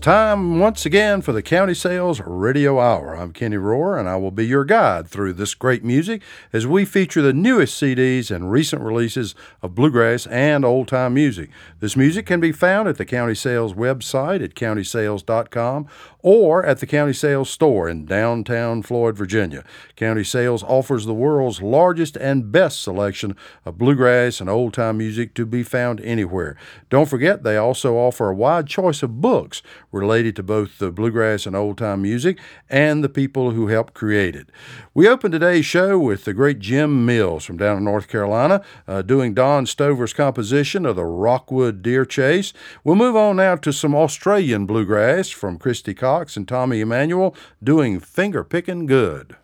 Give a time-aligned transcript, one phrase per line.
[0.00, 3.14] time once again for the County Sales Radio Hour.
[3.14, 6.22] I'm Kenny Rohr, and I will be your guide through this great music
[6.54, 11.50] as we feature the newest CDs and recent releases of bluegrass and old time music.
[11.80, 15.86] This music can be found at the County Sales website at countysales.com
[16.22, 19.64] or at the County Sales store in downtown Floyd, Virginia.
[19.96, 25.34] County Sales offers the world's largest and best selection of bluegrass and old time music
[25.34, 26.56] to be found anywhere.
[26.88, 29.62] Don't forget, they also offer a wide choice of books
[29.92, 34.36] related to both the bluegrass and old time music and the people who helped create
[34.36, 34.48] it.
[34.94, 39.02] We open today's show with the great Jim Mills from down in North Carolina uh,
[39.02, 42.52] doing Don Stover's composition of the Rockwood Deer Chase.
[42.84, 48.00] We'll move on now to some Australian bluegrass from Christy Cox and Tommy Emmanuel doing
[48.00, 49.36] Finger Pickin' Good.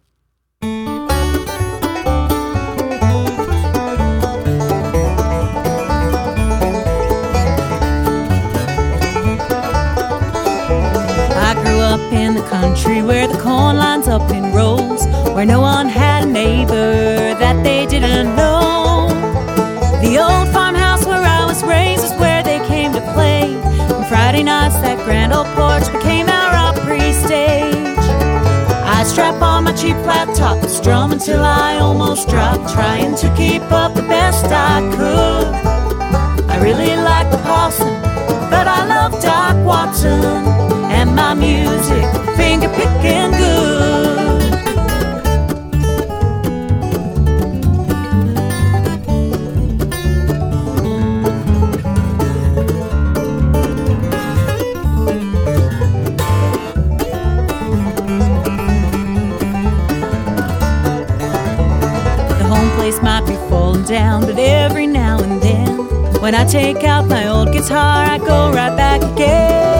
[12.76, 17.62] Country where the corn lines up in rows, where no one had a neighbor that
[17.64, 19.08] they didn't know.
[20.02, 23.56] The old farmhouse where I was raised is where they came to play.
[23.96, 28.04] On Friday nights, that grand old porch became our Opry stage.
[28.94, 33.62] I'd strap on my cheap flat top strum until I almost drop, trying to keep
[33.72, 35.46] up the best I could.
[36.50, 37.94] I really like the parson,
[38.50, 40.55] but I love Doc Watson
[41.26, 42.04] my music,
[42.36, 44.52] finger picking good.
[62.28, 65.76] The home place might be falling down, but every now and then,
[66.22, 69.75] when I take out my old guitar, I go right back again.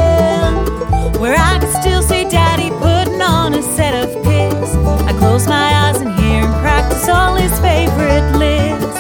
[1.36, 4.74] I can still see Daddy putting on a set of picks.
[5.08, 8.98] I close my eyes and hear him practice all his favorite licks.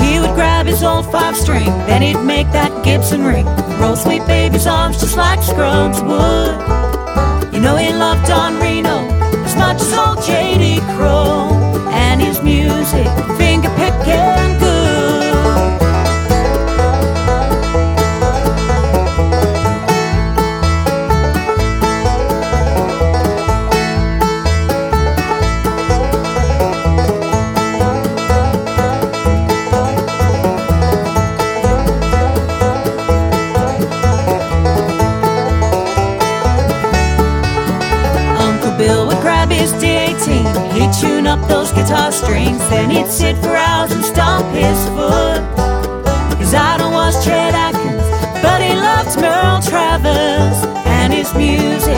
[0.00, 3.46] He would grab his old five string, then he'd make that Gibson ring.
[3.80, 7.52] Roll sweet baby's arms just like Scruggs would.
[7.52, 8.98] You know he loved Don Reno
[9.44, 10.80] as much as old J.D.
[10.96, 11.50] Crowe
[11.92, 13.06] and his music,
[13.36, 14.61] finger picking
[41.82, 45.42] guitar strings, then he'd sit for hours and stomp his foot.
[46.38, 48.06] His idol was Chet Atkins,
[48.40, 51.91] but he loved Merle Travis and his music,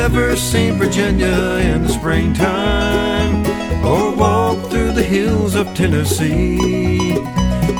[0.00, 3.44] ever seen Virginia in the springtime
[3.84, 7.16] or walked through the hills of Tennessee.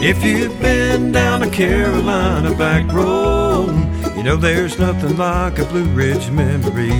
[0.03, 3.75] If you've been down a Carolina back road,
[4.17, 6.93] you know there's nothing like a Blue Ridge memory.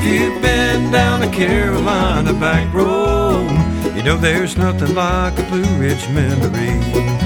[0.00, 3.48] if you've been down the Carolina back road,
[3.96, 7.17] you know there's nothing like a Blue Ridge memory.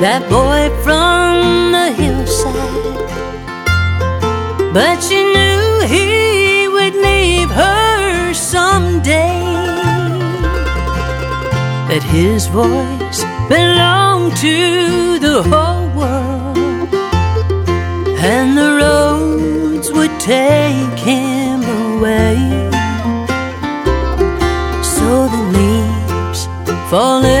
[0.00, 3.10] that boy from the hillside.
[4.72, 5.64] But she knew
[5.94, 9.44] he would leave her someday.
[11.90, 16.94] That his voice belonged to the whole world,
[18.32, 22.38] and the roads would take him away.
[24.82, 26.46] So the leaves
[26.90, 27.39] fall.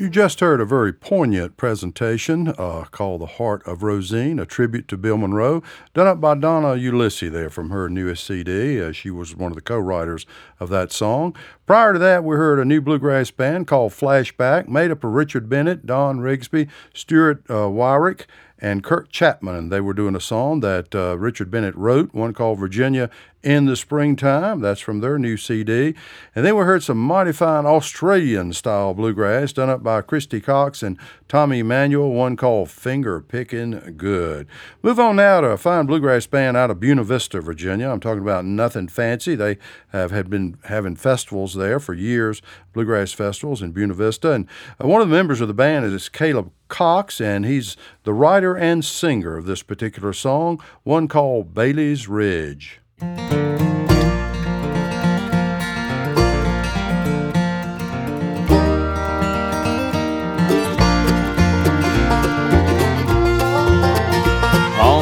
[0.00, 4.88] You just heard a very poignant presentation uh, called The Heart of Rosine, a tribute
[4.88, 8.80] to Bill Monroe, done up by Donna Ulisse there from her newest CD.
[8.80, 10.24] Uh, she was one of the co writers
[10.58, 11.36] of that song.
[11.66, 15.50] Prior to that, we heard a new bluegrass band called Flashback, made up of Richard
[15.50, 18.24] Bennett, Don Rigsby, Stuart uh, Wyrick,
[18.58, 19.68] and Kirk Chapman.
[19.68, 23.10] They were doing a song that uh, Richard Bennett wrote, one called Virginia
[23.42, 24.60] in the Springtime.
[24.60, 25.94] That's from their new CD.
[26.34, 30.82] And then we heard some mighty fine Australian style bluegrass done up by Christy Cox
[30.82, 34.46] and Tommy Emmanuel, one called Finger Picking Good.
[34.82, 37.88] Move on now to a fine bluegrass band out of Buena Vista, Virginia.
[37.88, 39.34] I'm talking about Nothing Fancy.
[39.34, 42.42] They have had been having festivals there for years,
[42.72, 44.32] bluegrass festivals in Buena Vista.
[44.32, 44.46] And
[44.82, 48.56] uh, one of the members of the band is Caleb Cox, and he's the writer
[48.56, 52.80] and singer of this particular song, one called Bailey's Ridge.
[53.02, 53.06] On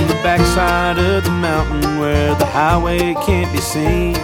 [0.07, 4.15] the backside of the mountain where the highway can't be seen.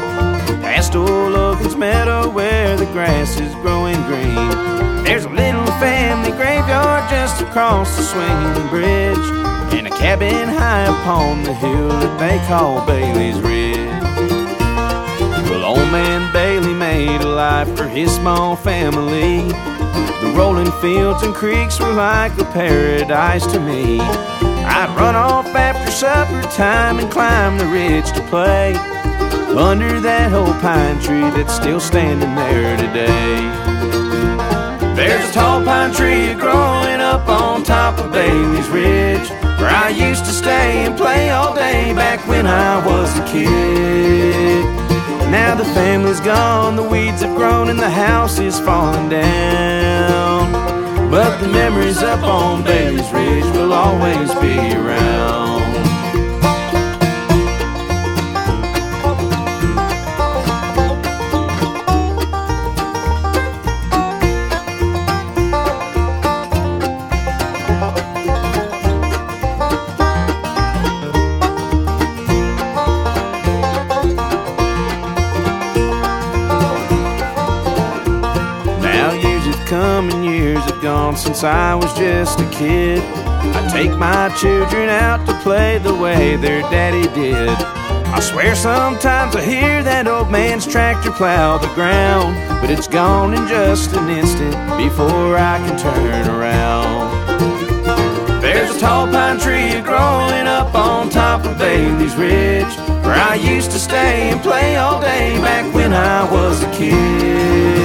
[0.63, 5.03] Past old Logan's meadow where the grass is growing green.
[5.03, 9.27] There's a little family graveyard just across the swinging bridge.
[9.75, 14.03] And a cabin high upon the hill that they call Bailey's Ridge.
[15.51, 19.49] Well, old man Bailey made a life for his small family.
[20.23, 24.01] The rolling fields and creeks were like a paradise to me.
[24.01, 28.75] I'd run off after supper time and climb the ridge to play
[29.57, 33.74] under that old pine tree that's still standing there today.
[34.95, 40.25] There's a tall pine tree growing up on top of Bailey's Ridge where I used
[40.27, 44.65] to stay and play all day back when I was a kid.
[45.33, 50.53] Now the family's gone, the weeds have grown, and the house is falling down.
[51.11, 55.64] But the memories up on Bailey's Ridge will always be around.
[81.25, 83.01] Since I was just a kid.
[83.01, 87.49] I take my children out to play the way their daddy did.
[87.49, 93.33] I swear sometimes I hear that old man's tractor plow the ground, but it's gone
[93.33, 96.93] in just an instant before I can turn around.
[98.43, 103.71] There's a tall pine tree growing up on top of Bailey's Ridge where I used
[103.71, 107.84] to stay and play all day back when I was a kid.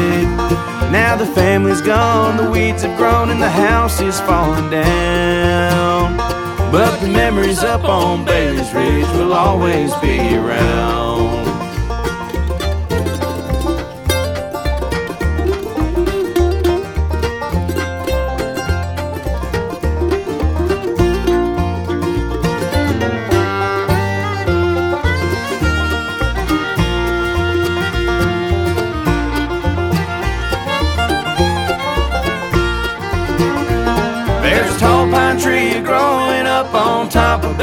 [1.10, 6.16] Now the family's gone, the weeds have grown, and the house is falling down.
[6.72, 11.09] But the memories up on Bailey's Ridge will always be around.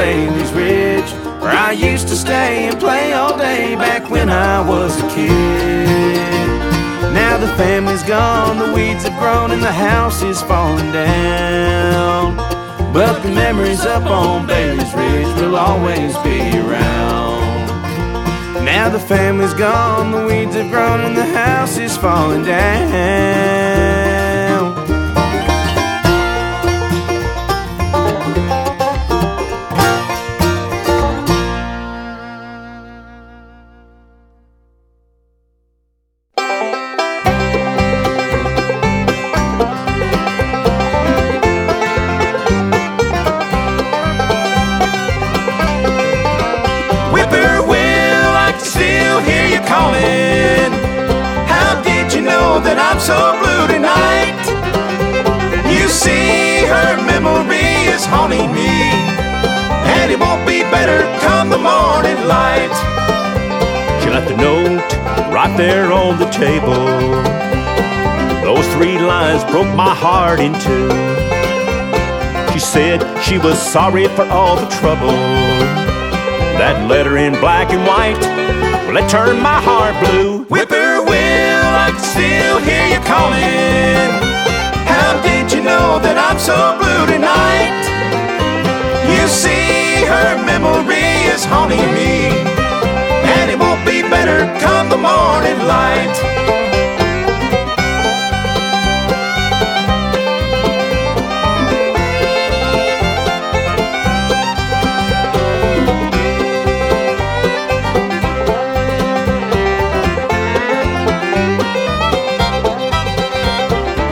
[0.06, 1.10] Bailey's Ridge
[1.42, 6.16] where I used to stay and play all day back when I was a kid.
[7.12, 12.36] Now the family's gone, the weeds have grown, and the house is falling down.
[12.92, 17.66] But the memories up on Bailey's Ridge will always be around.
[18.64, 24.05] Now the family's gone, the weeds have grown, and the house is falling down.
[66.46, 66.86] Table.
[68.46, 70.88] Those three lines broke my heart in two.
[72.52, 75.18] She said she was sorry for all the trouble.
[76.60, 78.22] That letter in black and white,
[78.86, 80.44] well, it turned my heart blue.
[80.52, 84.08] Whippoorwill, I can still hear you calling.
[84.92, 87.74] How did you know that I'm so blue tonight.
[89.14, 92.30] You see, her memory is haunting me,
[93.86, 96.16] be better come the morning light.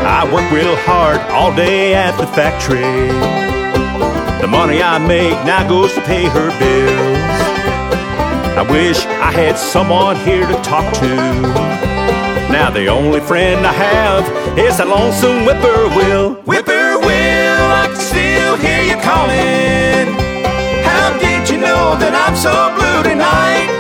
[0.07, 2.81] I work real hard all day at the factory.
[4.41, 7.14] The money I make now goes to pay her bills.
[8.57, 11.11] I wish I had someone here to talk to.
[12.55, 14.23] Now the only friend I have
[14.57, 16.39] is that lonesome whippoorwill.
[16.47, 20.07] Whippoorwill, I can still hear you calling.
[20.87, 23.75] How did you know that I'm so blue tonight?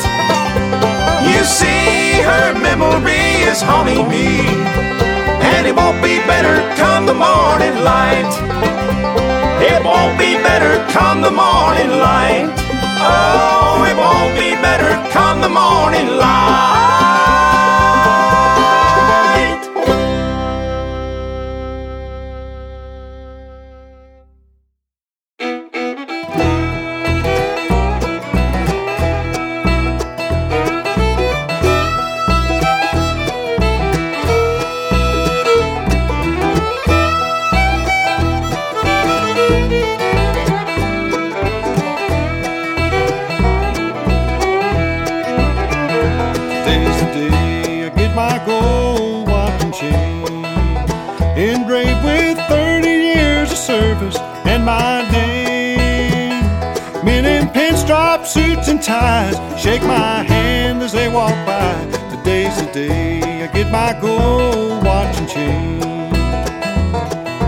[1.22, 4.42] You see, her memory is haunting me
[5.54, 8.26] and it won't be better come the morning light.
[9.62, 12.73] It won't be better come the morning light.
[13.00, 17.13] Oh, it won't be better come the morning light.
[58.94, 61.72] Ties shake my hand as they walk by.
[62.14, 65.80] Today's the day I get my gold watch and chain.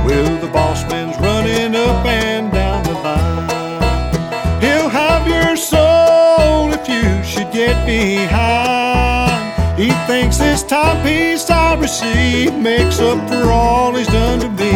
[0.07, 4.61] Well, the boss man's running up and down the line.
[4.65, 9.43] He'll have your soul if you should get behind.
[9.81, 14.75] He thinks this timepiece I receive makes up for all he's done to me.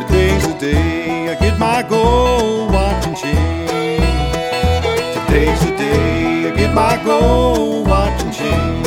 [0.00, 2.39] Today's the day I get my gold
[6.74, 8.86] my gold watch and chain.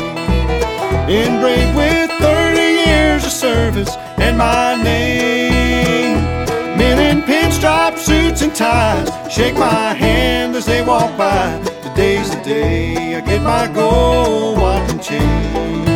[1.10, 6.18] Engraved with 30 years of service and my name.
[6.78, 11.62] Men in pinstripe suits and ties shake my hand as they walk by.
[11.82, 15.93] Today's the day I get my gold watch and chain.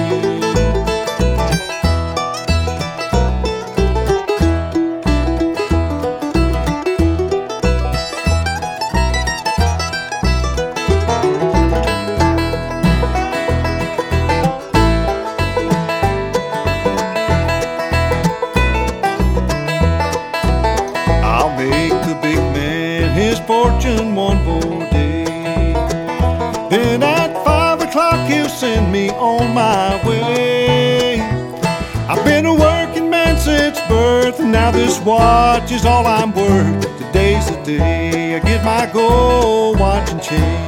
[37.67, 40.66] Day I get my gold watch and chain.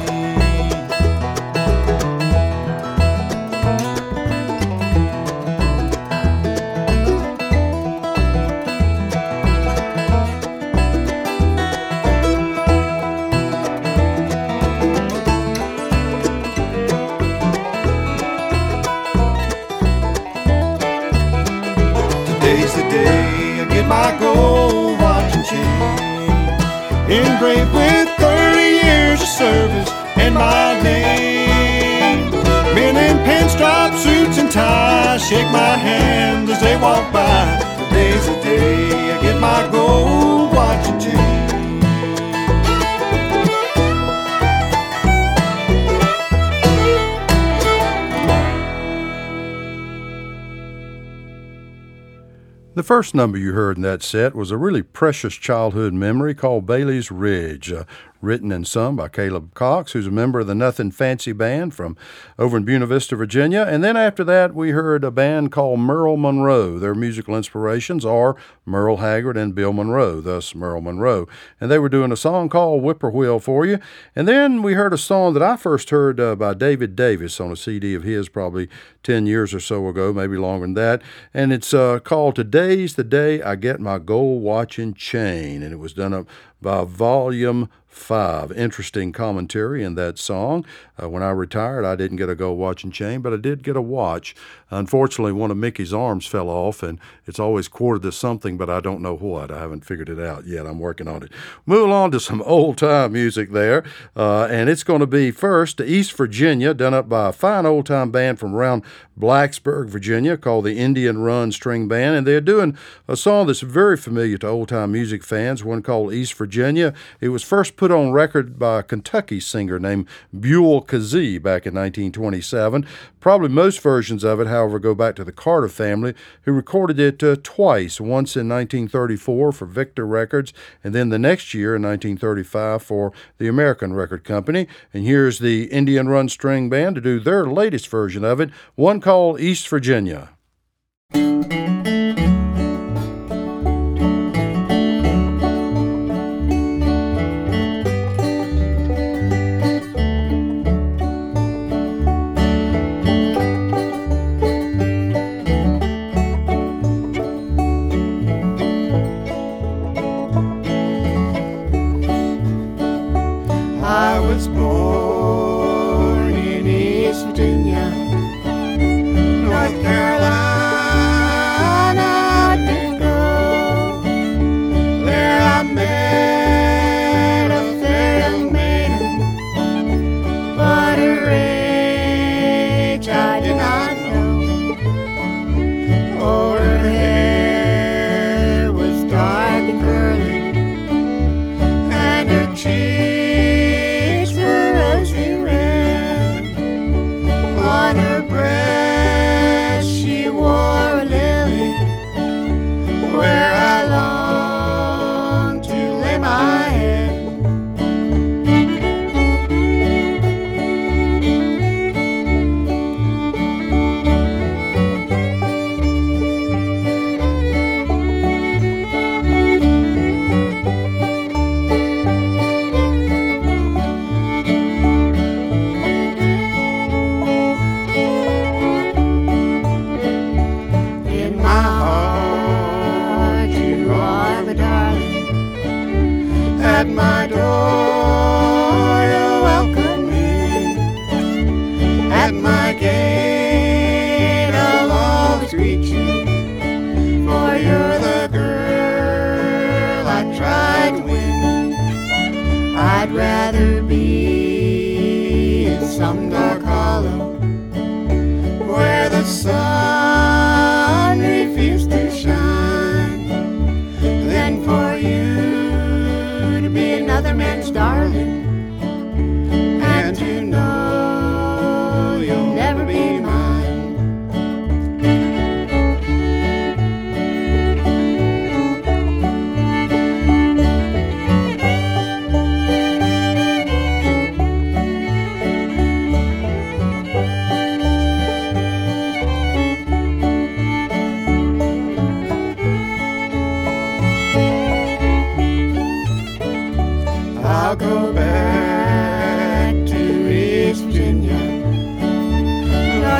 [52.90, 57.12] First number you heard in that set was a really precious childhood memory called Bailey's
[57.12, 57.84] Ridge, uh,
[58.20, 61.96] written and sung by Caleb Cox, who's a member of the Nothing Fancy Band from
[62.38, 63.66] over in Buena Vista, Virginia.
[63.68, 66.78] And then after that, we heard a band called Merle Monroe.
[66.78, 71.26] Their musical inspirations are Merle Haggard and Bill Monroe, thus Merle Monroe.
[71.60, 73.78] And they were doing a song called Whippoorwill for you.
[74.14, 77.50] And then we heard a song that I first heard uh, by David Davis on
[77.50, 78.68] a CD of his probably
[79.02, 81.02] 10 years or so ago, maybe longer than that.
[81.32, 85.62] And it's uh, called Today's the Day I Get My Gold Watch and Chain.
[85.62, 86.26] And it was done up
[86.60, 88.52] by Volume Five.
[88.52, 90.64] Interesting commentary in that song.
[91.00, 93.64] Uh, when I retired, I didn't get a gold watch and chain, but I did
[93.64, 94.36] get a watch.
[94.70, 98.78] Unfortunately, one of Mickey's arms fell off, and it's always quartered to something, but I
[98.78, 99.50] don't know what.
[99.50, 100.66] I haven't figured it out yet.
[100.66, 101.32] I'm working on it.
[101.66, 103.82] Move on to some old time music there,
[104.14, 107.86] uh, and it's going to be first East Virginia, done up by a fine old
[107.86, 108.84] time band from around
[109.18, 113.96] Blacksburg, Virginia, called the Indian Run String Band, and they're doing a song that's very
[113.96, 116.94] familiar to old time music fans, one called East Virginia.
[117.20, 120.06] It was first put on record by a Kentucky singer named
[120.38, 122.86] Buell Kazee back in 1927.
[123.20, 126.12] Probably most versions of it, however, go back to the Carter family,
[126.42, 130.52] who recorded it uh, twice, once in 1934 for Victor Records,
[130.84, 134.68] and then the next year in 1935 for the American Record Company.
[134.92, 139.00] And here's the Indian Run String Band to do their latest version of it, one
[139.00, 140.28] called East Virginia.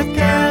[0.01, 0.50] podcast.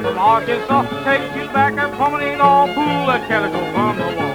[0.00, 1.04] Gal from Arkansas.
[1.04, 4.34] Take you back that promenade all pull that calico from the wall.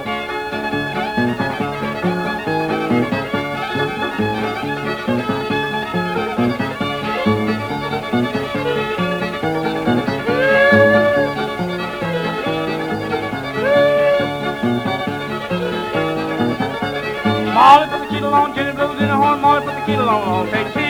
[17.54, 20.46] Molly put the kettle on, Jenny blows in the horn, Molly put the kettle on,
[20.46, 20.89] I'll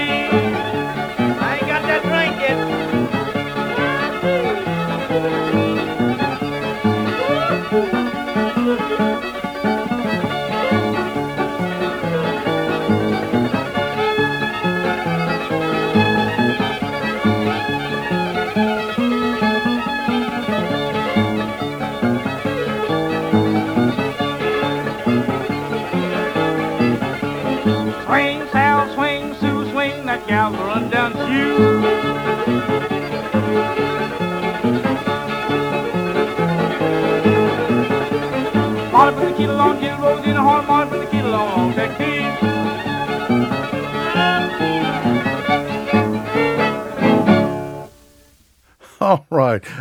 [39.40, 41.09] Put the on, Jenny Rose in the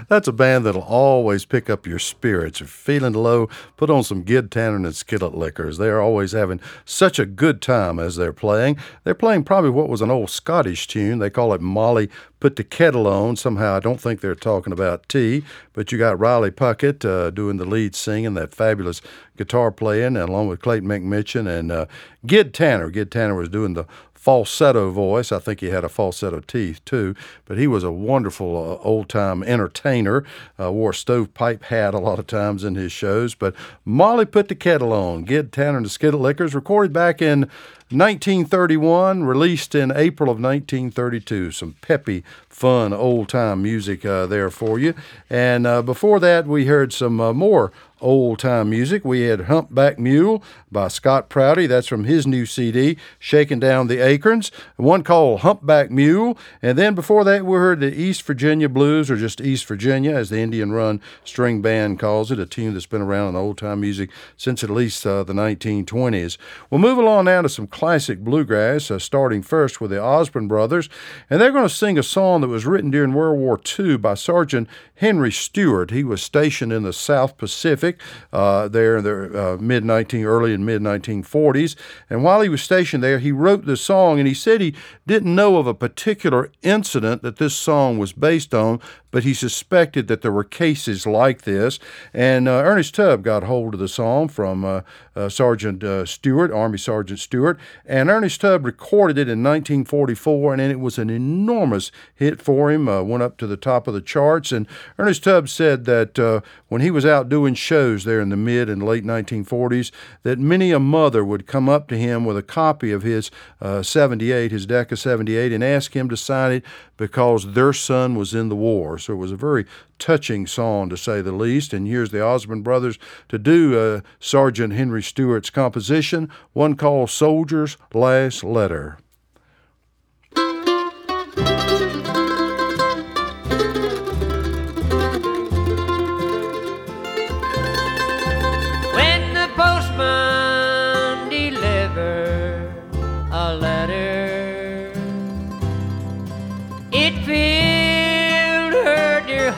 [0.08, 2.62] That's a band that'll always pick up your spirits.
[2.62, 5.78] If you're feeling low, put on some Gid Tanner and Skillet Lickers.
[5.78, 8.78] They're always having such a good time as they're playing.
[9.04, 11.20] They're playing probably what was an old Scottish tune.
[11.20, 12.10] They call it Molly
[12.40, 13.36] Put the Kettle On.
[13.36, 17.58] Somehow I don't think they're talking about tea, but you got Riley Puckett uh, doing
[17.58, 19.02] the lead singing, that fabulous
[19.36, 21.86] guitar playing, along with Clayton McMichen and uh,
[22.26, 22.90] Gid Tanner.
[22.90, 23.86] Gid Tanner was doing the
[24.30, 25.32] falsetto voice.
[25.32, 27.16] I think he had a falsetto teeth too,
[27.46, 30.24] but he was a wonderful uh, old time entertainer.
[30.60, 33.34] Uh, wore a stovepipe hat a lot of times in his shows.
[33.34, 33.56] But
[33.86, 35.24] Molly put the kettle on.
[35.24, 37.50] Gid Tanner and the Skillet Lickers, recorded back in
[37.92, 41.52] 1931, released in April of 1932.
[41.52, 44.94] Some peppy, fun, old time music uh, there for you.
[45.28, 47.72] And uh, before that, we heard some uh, more
[48.02, 49.04] old time music.
[49.04, 51.68] We had Humpback Mule by Scott Prouty.
[51.68, 54.52] That's from his new CD, Shaking Down the Acorns.
[54.78, 56.38] One called Humpback Mule.
[56.62, 60.30] And then before that, we heard the East Virginia Blues, or just East Virginia, as
[60.30, 63.82] the Indian Run String Band calls it, a tune that's been around in old time
[63.82, 66.38] music since at least uh, the 1920s.
[66.70, 70.90] We'll move along now to some classic bluegrass, uh, starting first with the Osborne Brothers.
[71.30, 74.16] And they're going to sing a song that was written during World War II by
[74.16, 75.92] Sergeant Henry Stewart.
[75.92, 78.02] He was stationed in the South Pacific
[78.34, 81.78] uh, there in the uh, mid 19 early and mid 1940s.
[82.10, 84.76] And while he was stationed there, he wrote this song, and he said he
[85.08, 90.10] didn't know of a particular incident that this song was based on, but he suspected
[90.10, 91.80] that there were cases like this.
[92.14, 94.82] And uh, Ernest Tubb got hold of the song from uh,
[95.16, 100.62] uh, Sergeant uh, Stewart, Army Sergeant Stewart, and Ernest Tubb recorded it in 1944, and
[100.62, 102.88] it was an enormous hit for him.
[102.88, 104.68] Uh, went up to the top of the charts, and
[104.98, 108.70] Ernest Tubb said that uh, when he was out doing shows there in the mid
[108.70, 109.92] and late 1940s,
[110.24, 113.82] that many a mother would come up to him with a copy of his uh,
[113.82, 116.66] 78, his Decca 78, and ask him to sign it
[116.98, 118.98] because their son was in the war.
[118.98, 119.66] So it was a very
[120.00, 121.74] touching song, to say the least.
[121.74, 122.98] And here's the Osborne Brothers
[123.28, 128.98] to do uh, Sergeant Henry Stewart's composition, one called Soldier's Last Letter.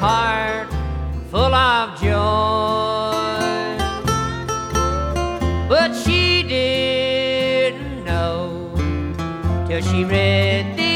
[0.02, 0.31] heart
[1.52, 2.12] full of joy.
[5.68, 8.74] But she didn't know
[9.68, 10.94] till she read the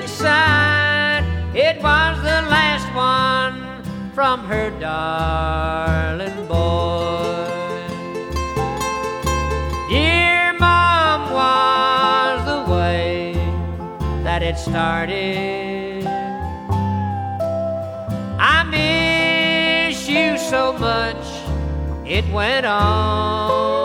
[0.00, 1.24] inside.
[1.54, 3.82] It was the last one
[4.14, 7.44] from her darling boy.
[9.90, 13.34] Dear Mom was the way
[14.22, 15.63] that it started.
[22.14, 23.83] it went on.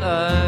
[0.00, 0.47] daylight.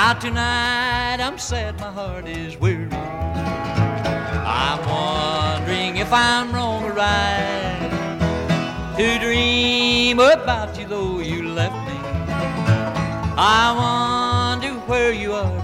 [0.00, 2.88] Now tonight I'm sad, my heart is weary.
[4.46, 7.90] I'm wondering if I'm wrong or right
[8.96, 11.98] to dream about you though you left me.
[13.36, 13.74] I
[14.60, 15.57] wonder where you are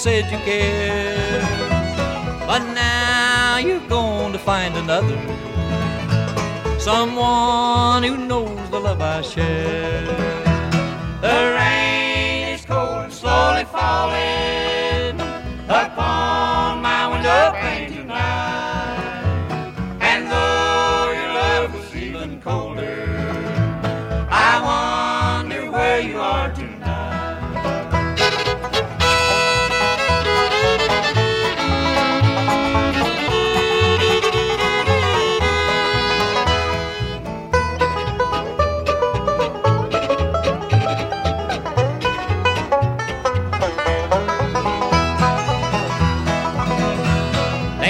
[0.00, 1.44] said you cared.
[2.46, 5.18] But now you're going to find another,
[6.78, 10.06] someone who knows the love I share.
[11.20, 11.89] There ain't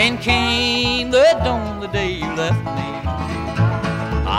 [0.00, 2.90] and came the dawn the day you left me.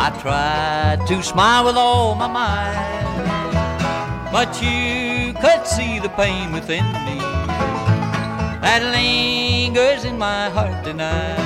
[0.04, 6.86] I tried to smile with all my might, but you could see the pain within
[7.06, 7.20] me
[8.64, 11.38] that lingers in my heart tonight.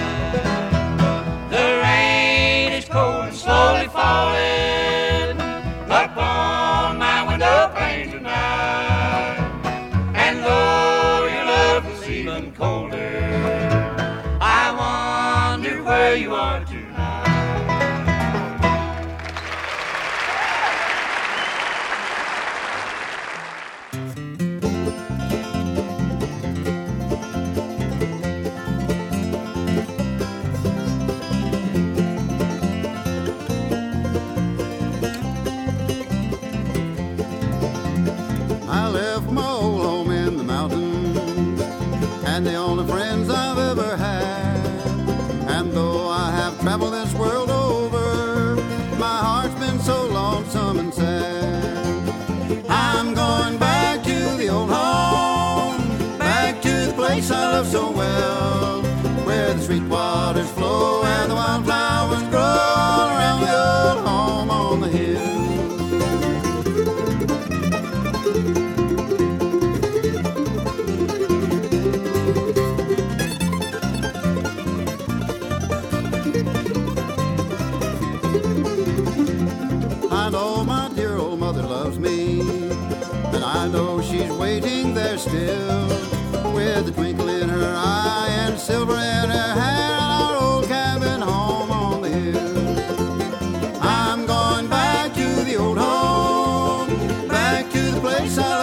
[1.50, 4.55] The rain is cold and slowly falling.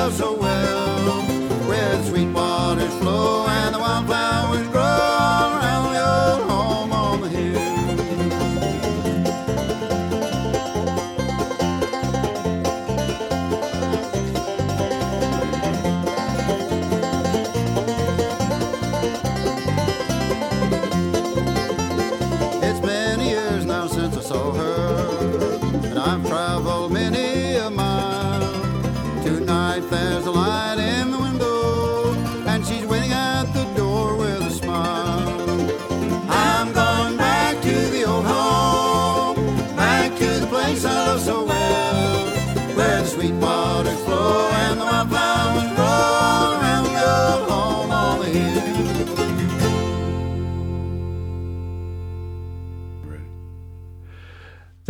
[0.02, 0.41] Place I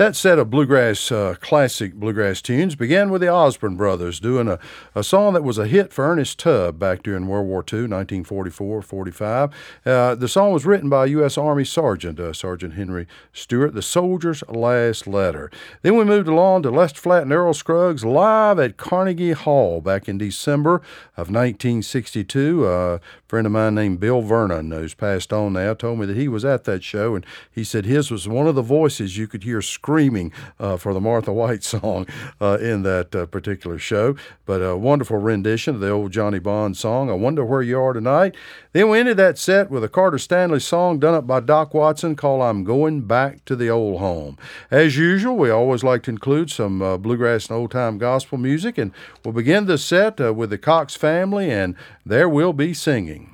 [0.02, 4.58] That set of bluegrass, uh, classic bluegrass tunes began with the Osborne brothers doing a,
[4.96, 8.82] a song that was a hit for Ernest Tubb back during World War II, 1944
[8.82, 9.50] 45.
[9.86, 11.38] Uh, the song was written by U.S.
[11.38, 15.52] Army Sergeant, uh, Sergeant Henry Stewart, The Soldier's Last Letter.
[15.82, 20.08] Then we moved along to Lester Flatt and Earl Scruggs live at Carnegie Hall back
[20.08, 20.82] in December
[21.16, 22.98] of 1962.
[23.32, 26.44] Friend of mine named Bill Vernon, who's passed on now, told me that he was
[26.44, 29.62] at that show and he said his was one of the voices you could hear
[29.62, 30.30] screaming
[30.60, 32.06] uh, for the Martha White song
[32.42, 34.16] uh, in that uh, particular show.
[34.44, 37.94] But a wonderful rendition of the old Johnny Bond song, I Wonder Where You Are
[37.94, 38.36] Tonight.
[38.72, 42.16] Then we ended that set with a Carter Stanley song done up by Doc Watson
[42.16, 44.38] called I'm Going Back to the Old Home.
[44.70, 48.78] As usual, we always like to include some uh, bluegrass and old time gospel music,
[48.78, 48.92] and
[49.24, 53.31] we'll begin the set uh, with the Cox family and There Will Be Singing.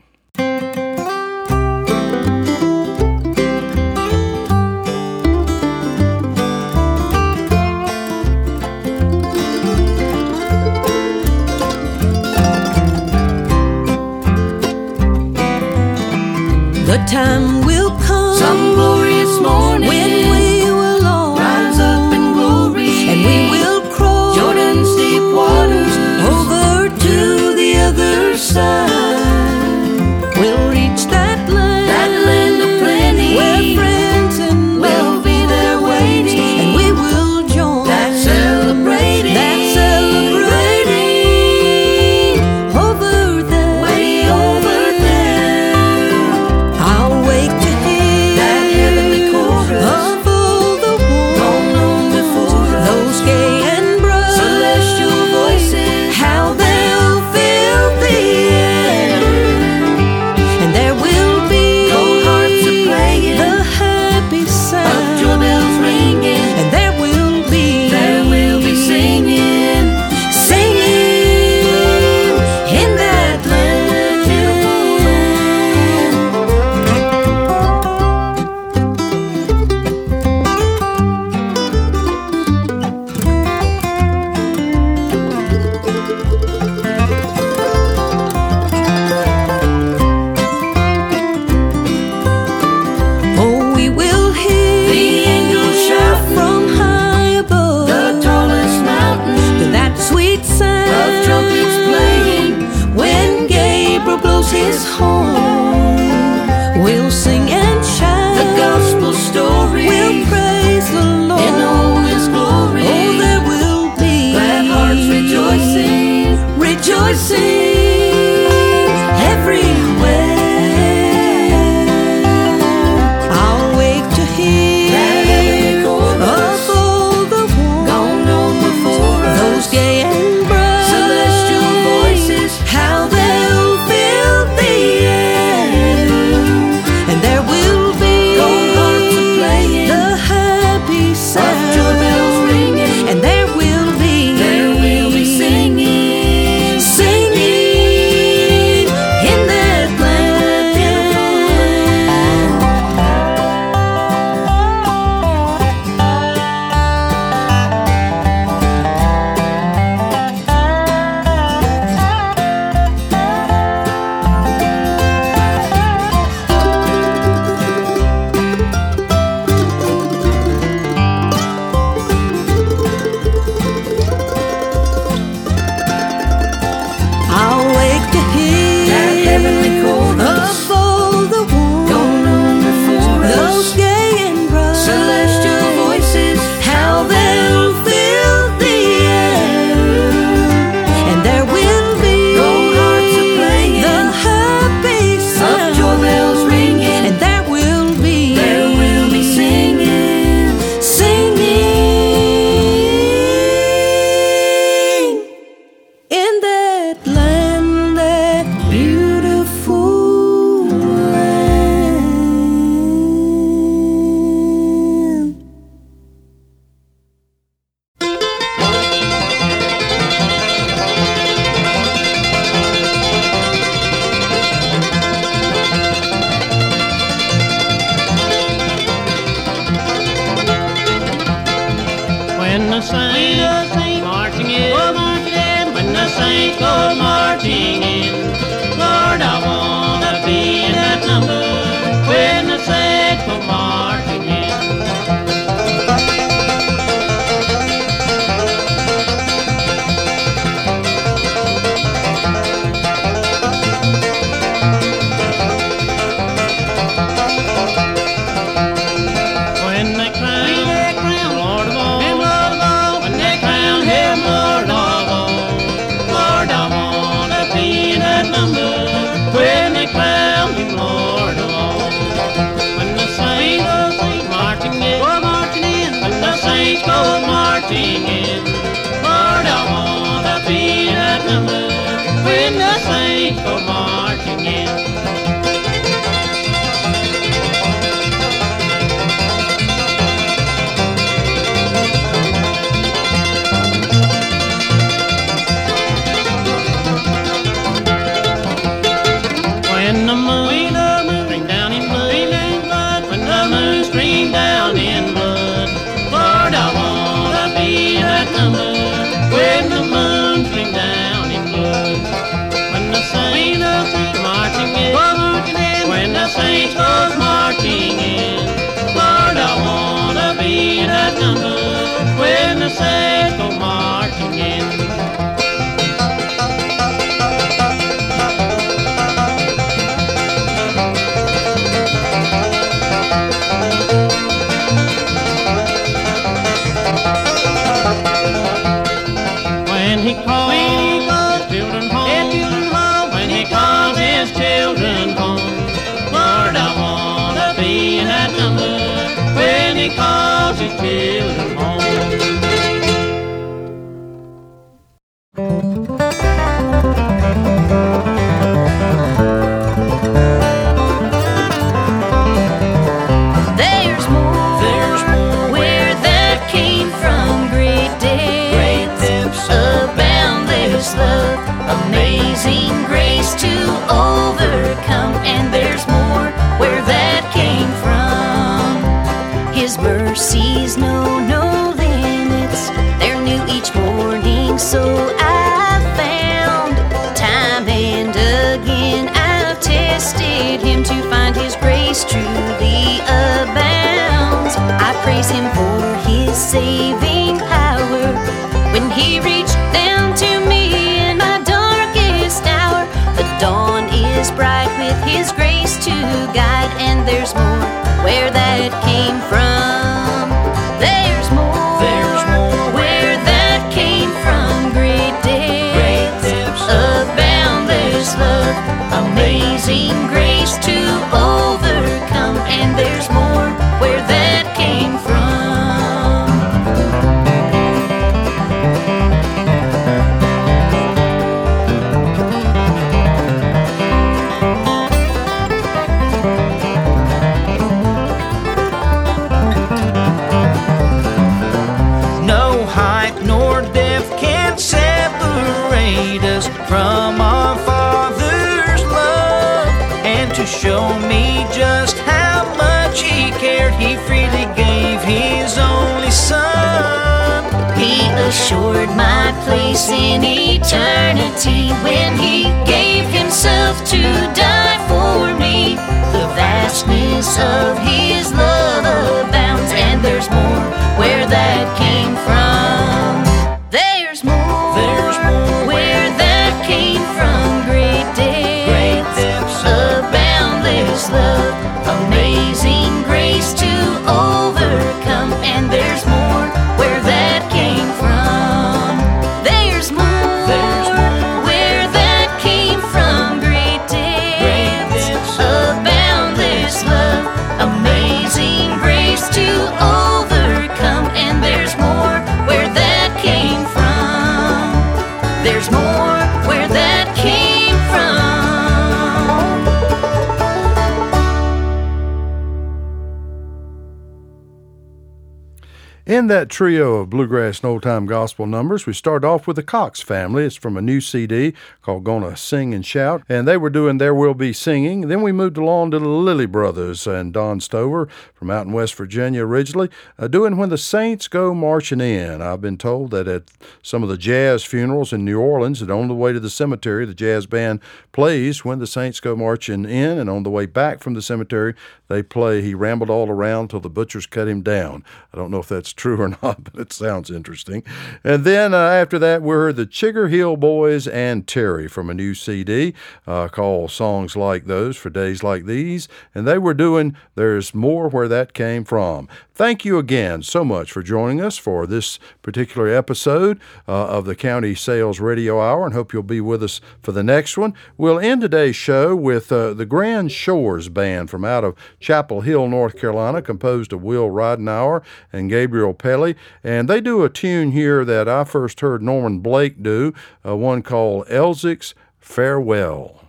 [516.18, 519.62] In that trio of bluegrass and old time gospel numbers, we start off with the
[519.62, 520.44] Cox family.
[520.44, 524.12] It's from a new CD called Gonna Sing and Shout, and they were doing There
[524.12, 525.02] Will Be Singing.
[525.02, 528.96] Then we moved along to the Lilly Brothers and Don Stover from out in West
[528.96, 532.42] Virginia originally, uh, doing When the Saints Go Marching In.
[532.42, 533.44] I've been told that at
[533.80, 537.06] some of the jazz funerals in New Orleans, that on the way to the cemetery,
[537.06, 537.78] the jazz band
[538.10, 541.76] plays When the Saints Go Marching In, and on the way back from the cemetery,
[542.08, 545.04] they play He Rambled All Around Till the Butchers Cut Him Down.
[545.32, 547.82] I don't know if that's true or not, but it sounds interesting.
[548.22, 552.14] And then uh, after that, we heard the Chigger Hill Boys and Terri from a
[552.14, 552.94] new CD
[553.26, 556.08] uh, called Songs Like Those for Days Like These.
[556.34, 559.28] And they were doing There's More Where That Came From.
[559.58, 564.36] Thank you again so much for joining us for this particular episode uh, of the
[564.36, 567.74] County Sales Radio Hour and hope you'll be with us for the next one.
[567.96, 572.68] We'll end today's show with uh, the Grand Shores Band from out of Chapel Hill,
[572.68, 575.02] North Carolina, composed of Will Ridenauer
[575.32, 576.36] and Gabriel Pelly.
[576.62, 580.14] And they do a tune here that I first heard Norman Blake do,
[580.46, 583.24] uh, one called Elzic's Farewell.